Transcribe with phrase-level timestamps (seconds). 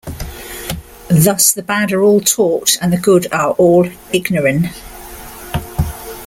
[1.11, 4.71] Thus the bad are all taught and the good are all ignoran.